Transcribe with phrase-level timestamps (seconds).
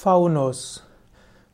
[0.00, 0.84] Faunus.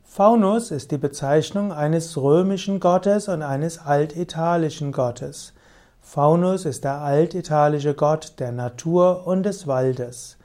[0.03, 5.53] Faunus ist die Bezeichnung eines römischen Gottes und eines altitalischen Gottes.
[5.99, 10.37] Faunus ist der altitalische Gott der Natur und des Waldes.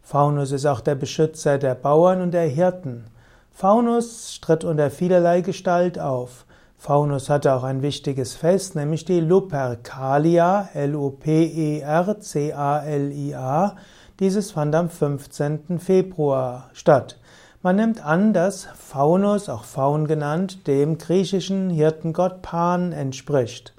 [0.00, 3.04] Faunus ist auch der Beschützer der Bauern und der Hirten.
[3.50, 6.46] Faunus tritt unter vielerlei Gestalt auf.
[6.78, 11.36] Faunus hatte auch ein wichtiges Fest, nämlich die Lupercalia, L-U-P-E-R-C-A-L-I-A.
[14.20, 15.78] Dieses fand am 15.
[15.78, 17.18] Februar statt.
[17.64, 23.72] Man nimmt an, dass Faunus, auch Faun genannt, dem griechischen Hirtengott Pan entspricht.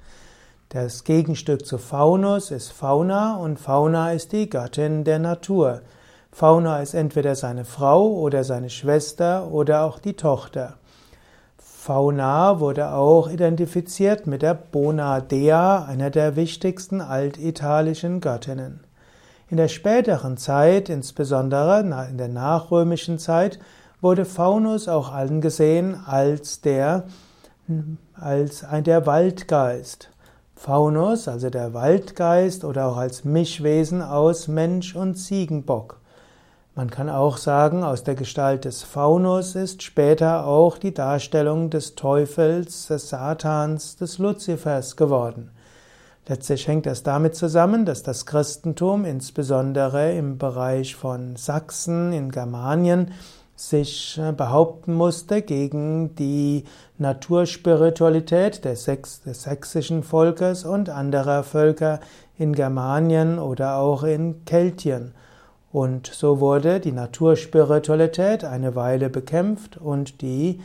[0.70, 5.82] Das Gegenstück zu Faunus ist Fauna und Fauna ist die Göttin der Natur.
[6.32, 10.78] Fauna ist entweder seine Frau oder seine Schwester oder auch die Tochter.
[11.58, 18.80] Fauna wurde auch identifiziert mit der Bona Dea, einer der wichtigsten altitalischen Göttinnen.
[19.48, 23.58] In der späteren Zeit, insbesondere in der nachrömischen Zeit,
[24.00, 27.04] wurde Faunus auch angesehen als der,
[28.14, 30.10] als ein der Waldgeist.
[30.56, 36.00] Faunus, also der Waldgeist oder auch als Mischwesen aus Mensch und Ziegenbock.
[36.74, 41.94] Man kann auch sagen, aus der Gestalt des Faunus ist später auch die Darstellung des
[41.94, 45.50] Teufels, des Satans, des Luzifers geworden.
[46.26, 53.10] Letztlich hängt das damit zusammen, dass das Christentum insbesondere im Bereich von Sachsen in Germanien
[53.56, 56.64] sich äh, behaupten musste gegen die
[56.98, 58.84] Naturspiritualität des,
[59.24, 62.00] sächsischen Volkes und anderer Völker
[62.38, 65.12] in Germanien oder auch in Keltien.
[65.72, 70.60] Und so wurde die Naturspiritualität eine Weile bekämpft und die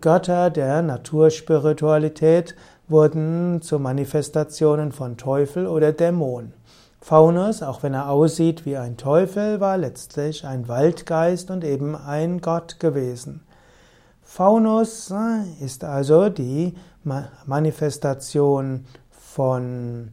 [0.00, 2.54] Götter der Naturspiritualität
[2.90, 6.52] wurden zu Manifestationen von Teufel oder Dämon.
[7.00, 12.40] Faunus, auch wenn er aussieht wie ein Teufel, war letztlich ein Waldgeist und eben ein
[12.40, 13.40] Gott gewesen.
[14.22, 16.74] Faunus äh, ist also die
[17.46, 20.10] Manifestation von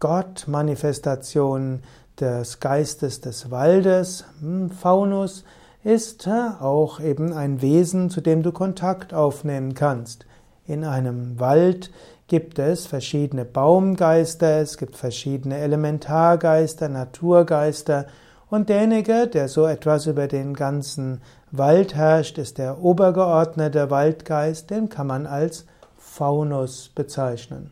[0.00, 1.82] Gott, Manifestation
[2.18, 4.24] des Geistes des Waldes.
[4.40, 5.44] Hm, Faunus
[5.82, 10.24] ist äh, auch eben ein Wesen, zu dem du Kontakt aufnehmen kannst.
[10.66, 11.90] In einem Wald
[12.26, 18.06] gibt es verschiedene Baumgeister, es gibt verschiedene Elementargeister, Naturgeister
[18.48, 21.20] und derjenige, der so etwas über den ganzen
[21.50, 25.66] Wald herrscht, ist der obergeordnete Waldgeist, den kann man als
[25.98, 27.70] Faunus bezeichnen.